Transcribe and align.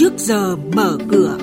trước 0.00 0.18
giờ 0.18 0.56
mở 0.56 0.98
cửa. 1.08 1.38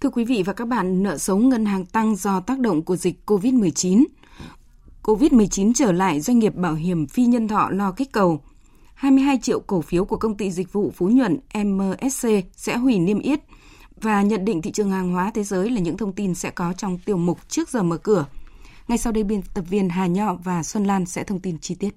Thưa 0.00 0.10
quý 0.10 0.24
vị 0.24 0.42
và 0.46 0.52
các 0.52 0.68
bạn, 0.68 1.02
nợ 1.02 1.18
xấu 1.18 1.38
ngân 1.38 1.64
hàng 1.64 1.84
tăng 1.86 2.16
do 2.16 2.40
tác 2.40 2.58
động 2.58 2.82
của 2.82 2.96
dịch 2.96 3.14
COVID-19. 3.26 4.04
COVID-19 5.02 5.72
trở 5.74 5.92
lại, 5.92 6.20
doanh 6.20 6.38
nghiệp 6.38 6.54
bảo 6.54 6.74
hiểm 6.74 7.06
phi 7.06 7.26
nhân 7.26 7.48
thọ 7.48 7.70
lo 7.70 7.92
kích 7.92 8.12
cầu. 8.12 8.40
22 8.94 9.38
triệu 9.42 9.60
cổ 9.60 9.80
phiếu 9.80 10.04
của 10.04 10.16
công 10.16 10.36
ty 10.36 10.50
dịch 10.50 10.72
vụ 10.72 10.92
Phú 10.96 11.08
Nhuận 11.08 11.38
MSC 11.64 12.28
sẽ 12.56 12.76
hủy 12.76 12.98
niêm 12.98 13.18
yết 13.18 13.40
và 14.00 14.22
nhận 14.22 14.44
định 14.44 14.62
thị 14.62 14.70
trường 14.70 14.90
hàng 14.90 15.12
hóa 15.12 15.30
thế 15.34 15.44
giới 15.44 15.70
là 15.70 15.80
những 15.80 15.96
thông 15.96 16.12
tin 16.12 16.34
sẽ 16.34 16.50
có 16.50 16.72
trong 16.72 16.98
tiểu 16.98 17.16
mục 17.16 17.38
trước 17.48 17.68
giờ 17.68 17.82
mở 17.82 17.96
cửa. 17.96 18.26
Ngay 18.88 18.98
sau 18.98 19.12
đây 19.12 19.24
biên 19.24 19.42
tập 19.54 19.64
viên 19.68 19.88
Hà 19.88 20.06
Nho 20.06 20.34
và 20.34 20.62
Xuân 20.62 20.84
Lan 20.84 21.06
sẽ 21.06 21.24
thông 21.24 21.40
tin 21.40 21.58
chi 21.58 21.74
tiết. 21.74 21.94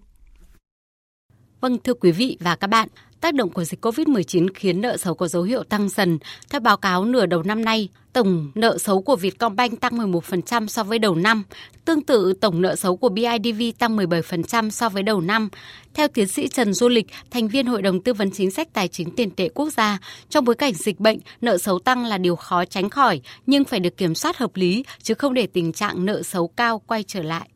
Vâng, 1.62 1.78
thưa 1.84 1.94
quý 1.94 2.12
vị 2.12 2.38
và 2.40 2.56
các 2.56 2.68
bạn, 2.68 2.88
tác 3.22 3.34
động 3.34 3.50
của 3.50 3.64
dịch 3.64 3.86
COVID-19 3.86 4.48
khiến 4.54 4.82
nợ 4.82 4.98
xấu 4.98 5.16
có 5.16 5.28
dấu 5.28 5.44
hiệu 5.44 5.64
tăng 5.64 5.90
dần. 5.90 6.20
Theo 6.50 6.62
báo 6.62 6.78
cáo 6.78 7.06
nửa 7.06 7.26
đầu 7.26 7.44
năm 7.44 7.66
nay, 7.66 7.90
tổng 8.14 8.52
nợ 8.56 8.78
xấu 8.78 9.02
của 9.02 9.16
Vietcombank 9.16 9.80
tăng 9.80 9.98
11% 9.98 10.68
so 10.68 10.84
với 10.84 11.00
đầu 11.00 11.16
năm. 11.16 11.44
Tương 11.86 12.02
tự, 12.02 12.34
tổng 12.34 12.62
nợ 12.62 12.76
xấu 12.76 12.98
của 12.98 13.10
BIDV 13.10 13.62
tăng 13.80 13.98
17% 13.98 14.70
so 14.70 14.90
với 14.90 15.04
đầu 15.04 15.22
năm. 15.22 15.50
Theo 15.94 16.08
tiến 16.08 16.28
sĩ 16.28 16.48
Trần 16.48 16.74
Du 16.74 16.90
Lịch, 16.90 17.08
thành 17.32 17.48
viên 17.48 17.66
Hội 17.66 17.82
đồng 17.82 18.02
Tư 18.02 18.14
vấn 18.14 18.32
Chính 18.32 18.52
sách 18.52 18.74
Tài 18.74 18.88
chính 18.88 19.16
Tiền 19.16 19.32
tệ 19.32 19.50
Quốc 19.50 19.70
gia, 19.70 19.98
trong 20.30 20.46
bối 20.46 20.56
cảnh 20.56 20.74
dịch 20.74 21.00
bệnh, 21.00 21.20
nợ 21.42 21.58
xấu 21.58 21.80
tăng 21.80 22.06
là 22.06 22.18
điều 22.18 22.36
khó 22.36 22.66
tránh 22.66 22.90
khỏi, 22.90 23.22
nhưng 23.46 23.64
phải 23.64 23.80
được 23.80 23.98
kiểm 23.98 24.16
soát 24.16 24.38
hợp 24.38 24.56
lý, 24.56 24.84
chứ 25.02 25.14
không 25.14 25.34
để 25.34 25.48
tình 25.48 25.74
trạng 25.74 26.06
nợ 26.06 26.24
xấu 26.24 26.48
cao 26.48 26.80
quay 26.80 27.04
trở 27.04 27.24
lại. 27.24 27.50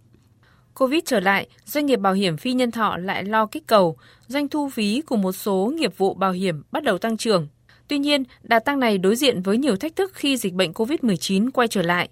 Covid 0.75 0.99
trở 1.05 1.19
lại, 1.19 1.47
doanh 1.65 1.85
nghiệp 1.85 1.99
bảo 1.99 2.13
hiểm 2.13 2.37
phi 2.37 2.53
nhân 2.53 2.71
thọ 2.71 2.97
lại 2.97 3.23
lo 3.23 3.45
kích 3.45 3.67
cầu, 3.67 3.97
doanh 4.27 4.47
thu 4.47 4.69
phí 4.69 5.01
của 5.01 5.15
một 5.15 5.31
số 5.31 5.73
nghiệp 5.75 5.97
vụ 5.97 6.13
bảo 6.13 6.31
hiểm 6.31 6.63
bắt 6.71 6.83
đầu 6.83 6.97
tăng 6.97 7.17
trưởng. 7.17 7.47
Tuy 7.87 7.97
nhiên, 7.97 8.23
đà 8.43 8.59
tăng 8.59 8.79
này 8.79 8.97
đối 8.97 9.15
diện 9.15 9.41
với 9.41 9.57
nhiều 9.57 9.75
thách 9.75 9.95
thức 9.95 10.11
khi 10.13 10.37
dịch 10.37 10.53
bệnh 10.53 10.71
COVID-19 10.71 11.51
quay 11.51 11.67
trở 11.67 11.81
lại. 11.81 12.09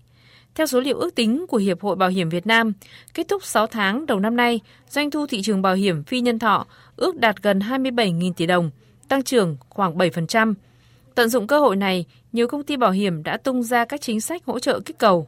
Theo 0.55 0.67
số 0.67 0.79
liệu 0.79 0.97
ước 0.97 1.15
tính 1.15 1.45
của 1.47 1.57
Hiệp 1.57 1.81
hội 1.81 1.95
Bảo 1.95 2.09
hiểm 2.09 2.29
Việt 2.29 2.47
Nam, 2.47 2.73
kết 3.13 3.27
thúc 3.27 3.45
6 3.45 3.67
tháng 3.67 4.05
đầu 4.05 4.19
năm 4.19 4.35
nay, 4.35 4.59
doanh 4.89 5.11
thu 5.11 5.27
thị 5.27 5.41
trường 5.41 5.61
bảo 5.61 5.75
hiểm 5.75 6.03
phi 6.03 6.21
nhân 6.21 6.39
thọ 6.39 6.65
ước 6.95 7.15
đạt 7.15 7.43
gần 7.43 7.59
27.000 7.59 8.33
tỷ 8.33 8.45
đồng, 8.45 8.71
tăng 9.07 9.23
trưởng 9.23 9.57
khoảng 9.69 9.97
7%. 9.97 10.53
Tận 11.15 11.29
dụng 11.29 11.47
cơ 11.47 11.59
hội 11.59 11.75
này, 11.75 12.05
nhiều 12.31 12.47
công 12.47 12.63
ty 12.63 12.77
bảo 12.77 12.91
hiểm 12.91 13.23
đã 13.23 13.37
tung 13.37 13.63
ra 13.63 13.85
các 13.85 14.01
chính 14.01 14.21
sách 14.21 14.45
hỗ 14.45 14.59
trợ 14.59 14.79
kích 14.79 14.97
cầu. 14.97 15.27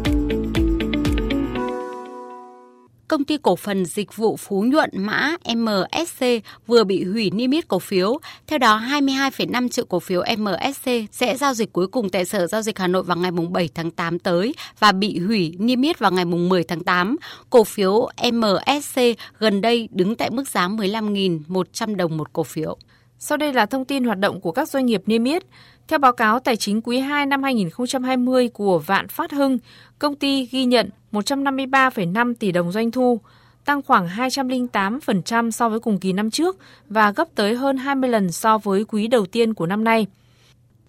công 3.11 3.23
ty 3.23 3.37
cổ 3.37 3.55
phần 3.55 3.85
dịch 3.85 4.15
vụ 4.15 4.37
Phú 4.37 4.63
Nhuận 4.63 4.89
mã 4.93 5.35
MSC 5.55 6.25
vừa 6.67 6.83
bị 6.83 7.03
hủy 7.03 7.29
niêm 7.29 7.51
yết 7.51 7.67
cổ 7.67 7.79
phiếu. 7.79 8.19
Theo 8.47 8.59
đó, 8.59 8.81
22,5 8.89 9.69
triệu 9.69 9.85
cổ 9.85 9.99
phiếu 9.99 10.23
MSC 10.37 10.89
sẽ 11.11 11.37
giao 11.37 11.53
dịch 11.53 11.73
cuối 11.73 11.87
cùng 11.87 12.09
tại 12.09 12.25
Sở 12.25 12.47
Giao 12.47 12.61
dịch 12.61 12.79
Hà 12.79 12.87
Nội 12.87 13.03
vào 13.03 13.17
ngày 13.17 13.31
7 13.31 13.69
tháng 13.75 13.91
8 13.91 14.19
tới 14.19 14.53
và 14.79 14.91
bị 14.91 15.19
hủy 15.19 15.55
niêm 15.59 15.81
yết 15.81 15.99
vào 15.99 16.11
ngày 16.11 16.25
10 16.25 16.63
tháng 16.63 16.83
8. 16.83 17.17
Cổ 17.49 17.63
phiếu 17.63 18.07
MSC 18.33 19.01
gần 19.39 19.61
đây 19.61 19.89
đứng 19.91 20.15
tại 20.15 20.29
mức 20.29 20.49
giá 20.49 20.67
15.100 20.67 21.95
đồng 21.95 22.17
một 22.17 22.33
cổ 22.33 22.43
phiếu. 22.43 22.77
Sau 23.23 23.37
đây 23.37 23.53
là 23.53 23.65
thông 23.65 23.85
tin 23.85 24.03
hoạt 24.03 24.19
động 24.19 24.41
của 24.41 24.51
các 24.51 24.69
doanh 24.69 24.85
nghiệp 24.85 25.01
niêm 25.05 25.23
yết. 25.23 25.43
Theo 25.87 25.99
báo 25.99 26.13
cáo 26.13 26.39
tài 26.39 26.55
chính 26.55 26.81
quý 26.81 26.99
2 26.99 27.25
năm 27.25 27.43
2020 27.43 28.49
của 28.53 28.79
Vạn 28.79 29.07
Phát 29.07 29.31
Hưng, 29.31 29.57
công 29.99 30.15
ty 30.15 30.45
ghi 30.45 30.65
nhận 30.65 30.89
153,5 31.11 32.33
tỷ 32.39 32.51
đồng 32.51 32.71
doanh 32.71 32.91
thu, 32.91 33.19
tăng 33.65 33.81
khoảng 33.81 34.07
208% 34.07 35.51
so 35.51 35.69
với 35.69 35.79
cùng 35.79 35.99
kỳ 35.99 36.13
năm 36.13 36.31
trước 36.31 36.57
và 36.89 37.11
gấp 37.11 37.27
tới 37.35 37.55
hơn 37.55 37.77
20 37.77 38.09
lần 38.09 38.31
so 38.31 38.57
với 38.57 38.85
quý 38.85 39.07
đầu 39.07 39.25
tiên 39.25 39.53
của 39.53 39.65
năm 39.65 39.83
nay. 39.83 40.07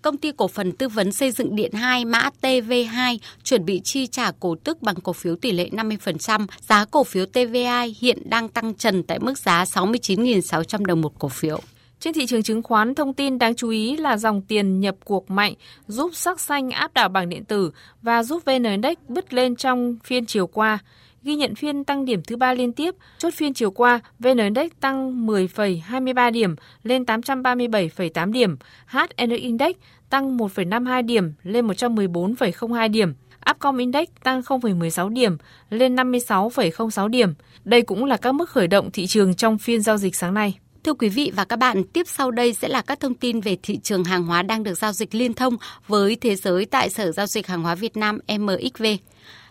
Công 0.02 0.16
ty 0.16 0.32
cổ 0.36 0.48
phần 0.48 0.72
tư 0.72 0.88
vấn 0.88 1.12
xây 1.12 1.30
dựng 1.30 1.56
Điện 1.56 1.72
2 1.72 2.04
mã 2.04 2.30
TV2 2.42 3.18
chuẩn 3.44 3.64
bị 3.64 3.80
chi 3.84 4.06
trả 4.06 4.30
cổ 4.40 4.54
tức 4.64 4.82
bằng 4.82 4.96
cổ 5.02 5.12
phiếu 5.12 5.36
tỷ 5.36 5.52
lệ 5.52 5.68
50%. 5.72 6.46
Giá 6.60 6.84
cổ 6.84 7.04
phiếu 7.04 7.26
TVI 7.26 7.94
hiện 8.00 8.30
đang 8.30 8.48
tăng 8.48 8.74
trần 8.74 9.02
tại 9.02 9.18
mức 9.18 9.38
giá 9.38 9.64
69.600 9.64 10.84
đồng 10.84 11.00
một 11.00 11.18
cổ 11.18 11.28
phiếu. 11.28 11.60
Trên 12.02 12.14
thị 12.14 12.26
trường 12.26 12.42
chứng 12.42 12.62
khoán, 12.62 12.94
thông 12.94 13.14
tin 13.14 13.38
đáng 13.38 13.54
chú 13.54 13.68
ý 13.68 13.96
là 13.96 14.16
dòng 14.16 14.42
tiền 14.42 14.80
nhập 14.80 14.96
cuộc 15.04 15.30
mạnh 15.30 15.54
giúp 15.86 16.10
sắc 16.14 16.40
xanh 16.40 16.70
áp 16.70 16.94
đảo 16.94 17.08
bảng 17.08 17.28
điện 17.28 17.44
tử 17.44 17.72
và 18.02 18.22
giúp 18.22 18.42
VN 18.44 18.62
Index 18.62 18.96
bứt 19.08 19.34
lên 19.34 19.56
trong 19.56 19.96
phiên 20.04 20.26
chiều 20.26 20.46
qua. 20.46 20.78
Ghi 21.22 21.36
nhận 21.36 21.54
phiên 21.54 21.84
tăng 21.84 22.04
điểm 22.04 22.22
thứ 22.22 22.36
ba 22.36 22.54
liên 22.54 22.72
tiếp, 22.72 22.94
chốt 23.18 23.34
phiên 23.34 23.54
chiều 23.54 23.70
qua, 23.70 24.00
VN 24.18 24.36
Index 24.36 24.70
tăng 24.80 25.26
10,23 25.26 26.32
điểm 26.32 26.56
lên 26.82 27.02
837,8 27.02 28.32
điểm, 28.32 28.56
HN 28.86 29.30
Index 29.30 29.76
tăng 30.10 30.36
1,52 30.36 31.06
điểm 31.06 31.32
lên 31.42 31.66
114,02 31.66 32.90
điểm. 32.90 33.14
Upcom 33.50 33.76
Index 33.76 34.08
tăng 34.22 34.40
0,16 34.40 35.08
điểm 35.08 35.36
lên 35.70 35.96
56,06 35.96 37.08
điểm. 37.08 37.34
Đây 37.64 37.82
cũng 37.82 38.04
là 38.04 38.16
các 38.16 38.32
mức 38.32 38.50
khởi 38.50 38.66
động 38.66 38.90
thị 38.92 39.06
trường 39.06 39.34
trong 39.34 39.58
phiên 39.58 39.80
giao 39.80 39.96
dịch 39.96 40.16
sáng 40.16 40.34
nay. 40.34 40.58
Thưa 40.84 40.94
quý 40.94 41.08
vị 41.08 41.32
và 41.34 41.44
các 41.44 41.56
bạn, 41.56 41.84
tiếp 41.84 42.06
sau 42.08 42.30
đây 42.30 42.52
sẽ 42.52 42.68
là 42.68 42.82
các 42.82 43.00
thông 43.00 43.14
tin 43.14 43.40
về 43.40 43.56
thị 43.62 43.78
trường 43.82 44.04
hàng 44.04 44.24
hóa 44.24 44.42
đang 44.42 44.62
được 44.62 44.74
giao 44.74 44.92
dịch 44.92 45.14
liên 45.14 45.34
thông 45.34 45.56
với 45.88 46.16
thế 46.16 46.36
giới 46.36 46.64
tại 46.64 46.90
Sở 46.90 47.12
Giao 47.12 47.26
dịch 47.26 47.46
Hàng 47.46 47.62
hóa 47.62 47.74
Việt 47.74 47.96
Nam 47.96 48.18
MXV. 48.38 48.84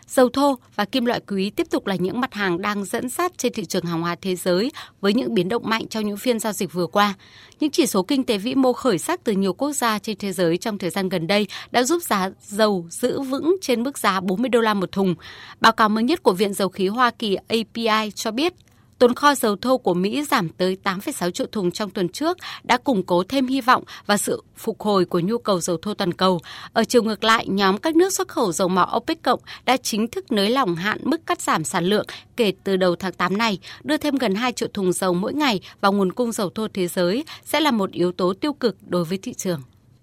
Dầu 0.06 0.28
thô 0.28 0.58
và 0.76 0.84
kim 0.84 1.04
loại 1.04 1.20
quý 1.26 1.50
tiếp 1.50 1.66
tục 1.70 1.86
là 1.86 1.94
những 1.94 2.20
mặt 2.20 2.34
hàng 2.34 2.62
đang 2.62 2.84
dẫn 2.84 3.08
dắt 3.08 3.32
trên 3.38 3.52
thị 3.52 3.64
trường 3.64 3.84
hàng 3.84 4.00
hóa 4.00 4.16
thế 4.20 4.36
giới 4.36 4.72
với 5.00 5.14
những 5.14 5.34
biến 5.34 5.48
động 5.48 5.62
mạnh 5.66 5.88
trong 5.88 6.06
những 6.06 6.16
phiên 6.16 6.38
giao 6.38 6.52
dịch 6.52 6.72
vừa 6.72 6.86
qua. 6.86 7.14
Những 7.60 7.70
chỉ 7.70 7.86
số 7.86 8.02
kinh 8.02 8.24
tế 8.24 8.38
vĩ 8.38 8.54
mô 8.54 8.72
khởi 8.72 8.98
sắc 8.98 9.24
từ 9.24 9.32
nhiều 9.32 9.52
quốc 9.52 9.72
gia 9.72 9.98
trên 9.98 10.18
thế 10.18 10.32
giới 10.32 10.56
trong 10.56 10.78
thời 10.78 10.90
gian 10.90 11.08
gần 11.08 11.26
đây 11.26 11.46
đã 11.70 11.82
giúp 11.82 12.02
giá 12.02 12.30
dầu 12.42 12.86
giữ 12.90 13.20
vững 13.20 13.56
trên 13.60 13.82
mức 13.82 13.98
giá 13.98 14.20
40 14.20 14.48
đô 14.48 14.60
la 14.60 14.74
một 14.74 14.92
thùng. 14.92 15.14
Báo 15.60 15.72
cáo 15.72 15.88
mới 15.88 16.04
nhất 16.04 16.22
của 16.22 16.32
Viện 16.32 16.54
Dầu 16.54 16.68
khí 16.68 16.88
Hoa 16.88 17.10
Kỳ 17.10 17.34
API 17.34 18.10
cho 18.14 18.30
biết 18.30 18.54
Tồn 19.02 19.14
kho 19.14 19.34
dầu 19.34 19.56
thô 19.56 19.78
của 19.78 19.94
Mỹ 19.94 20.24
giảm 20.30 20.48
tới 20.48 20.76
8,6 20.84 21.30
triệu 21.30 21.46
thùng 21.52 21.70
trong 21.70 21.90
tuần 21.90 22.08
trước 22.08 22.36
đã 22.64 22.78
củng 22.78 23.02
cố 23.02 23.22
thêm 23.28 23.46
hy 23.46 23.60
vọng 23.60 23.84
và 24.06 24.16
sự 24.16 24.42
phục 24.56 24.80
hồi 24.80 25.04
của 25.04 25.20
nhu 25.20 25.38
cầu 25.38 25.60
dầu 25.60 25.76
thô 25.76 25.94
toàn 25.94 26.12
cầu. 26.12 26.40
Ở 26.72 26.84
chiều 26.84 27.02
ngược 27.02 27.24
lại, 27.24 27.48
nhóm 27.48 27.78
các 27.78 27.96
nước 27.96 28.12
xuất 28.12 28.28
khẩu 28.28 28.52
dầu 28.52 28.68
mỏ 28.68 28.92
OPEC 28.96 29.22
cộng 29.22 29.40
đã 29.64 29.76
chính 29.76 30.08
thức 30.08 30.32
nới 30.32 30.50
lỏng 30.50 30.74
hạn 30.74 30.98
mức 31.02 31.26
cắt 31.26 31.40
giảm 31.40 31.64
sản 31.64 31.84
lượng 31.84 32.06
kể 32.36 32.52
từ 32.64 32.76
đầu 32.76 32.96
tháng 32.96 33.12
8 33.12 33.38
này, 33.38 33.58
đưa 33.84 33.96
thêm 33.96 34.16
gần 34.16 34.34
2 34.34 34.52
triệu 34.52 34.68
thùng 34.74 34.92
dầu 34.92 35.14
mỗi 35.14 35.34
ngày 35.34 35.60
vào 35.80 35.92
nguồn 35.92 36.12
cung 36.12 36.32
dầu 36.32 36.50
thô 36.50 36.68
thế 36.74 36.88
giới 36.88 37.24
sẽ 37.44 37.60
là 37.60 37.70
một 37.70 37.92
yếu 37.92 38.12
tố 38.12 38.32
tiêu 38.40 38.52
cực 38.52 38.76
đối 38.86 39.04
với 39.04 39.18
thị 39.18 39.34
trường. 39.34 39.60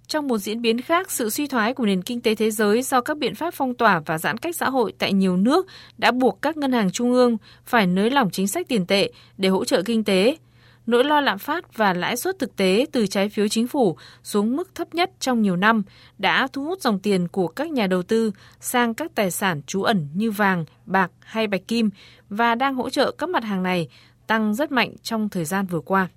Trong 0.10 0.28
một 0.28 0.38
diễn 0.38 0.62
biến 0.62 0.82
khác, 0.82 1.12
sự 1.12 1.30
suy 1.30 1.48
thoái 1.48 1.74
của 1.74 1.86
nền 1.86 2.02
kinh 2.02 2.22
tế 2.22 2.36
thế 2.36 2.52
giới 2.52 2.82
do 2.82 3.02
các 3.02 3.18
biện 3.18 3.36
pháp 3.36 3.54
phong 3.54 3.74
tỏa 3.74 4.02
và 4.06 4.18
giãn 4.18 4.38
cách 4.38 4.56
xã 4.56 4.70
hội 4.70 4.94
tại 5.00 5.14
nhiều 5.14 5.38
nước 5.38 5.68
đã 5.98 6.12
buộc 6.12 6.42
các 6.42 6.58
ngân 6.58 6.72
hàng 6.72 6.92
trung 6.92 7.14
ương 7.14 7.38
phải 7.66 7.88
nới 7.88 8.10
lỏng 8.10 8.30
chính 8.30 8.48
sách 8.48 8.68
tiền 8.68 8.86
tệ 8.86 9.12
để 9.38 9.50
hỗ 9.50 9.66
trợ 9.66 9.82
kinh 9.82 10.04
tế. 10.04 10.38
Nỗi 10.86 11.04
lo 11.04 11.22
lạm 11.22 11.40
phát 11.40 11.78
và 11.78 11.94
lãi 11.94 12.18
suất 12.18 12.40
thực 12.40 12.56
tế 12.56 12.86
từ 12.92 13.08
trái 13.08 13.30
phiếu 13.30 13.48
chính 13.48 13.68
phủ 13.68 13.98
xuống 14.24 14.56
mức 14.56 14.76
thấp 14.76 14.96
nhất 14.96 15.12
trong 15.20 15.42
nhiều 15.42 15.56
năm 15.56 15.84
đã 16.18 16.48
thu 16.54 16.64
hút 16.64 16.82
dòng 16.82 17.00
tiền 17.00 17.28
của 17.28 17.48
các 17.48 17.72
nhà 17.72 17.88
đầu 17.88 18.04
tư 18.04 18.32
sang 18.60 18.94
các 18.94 19.12
tài 19.16 19.32
sản 19.32 19.62
trú 19.68 19.84
ẩn 19.84 20.08
như 20.14 20.32
vàng, 20.32 20.66
bạc 20.86 21.12
hay 21.20 21.48
bạch 21.48 21.68
kim 21.68 21.90
và 22.30 22.56
đang 22.56 22.76
hỗ 22.76 22.90
trợ 22.90 23.12
các 23.12 23.30
mặt 23.30 23.44
hàng 23.44 23.64
này 23.64 23.88
tăng 24.28 24.56
rất 24.56 24.72
mạnh 24.72 24.96
trong 25.04 25.30
thời 25.30 25.46
gian 25.46 25.66
vừa 25.66 25.82
qua. 25.82 26.08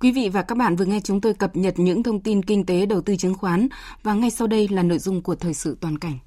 Quý 0.00 0.12
vị 0.12 0.28
và 0.28 0.42
các 0.42 0.58
bạn 0.58 0.76
vừa 0.76 0.84
nghe 0.84 1.00
chúng 1.00 1.20
tôi 1.20 1.34
cập 1.34 1.56
nhật 1.56 1.74
những 1.78 2.02
thông 2.02 2.20
tin 2.20 2.42
kinh 2.42 2.66
tế 2.66 2.86
đầu 2.86 3.00
tư 3.00 3.16
chứng 3.16 3.34
khoán 3.34 3.68
và 4.02 4.14
ngay 4.14 4.30
sau 4.30 4.46
đây 4.46 4.68
là 4.68 4.82
nội 4.82 4.98
dung 4.98 5.22
của 5.22 5.34
thời 5.34 5.54
sự 5.54 5.76
toàn 5.80 5.98
cảnh. 5.98 6.18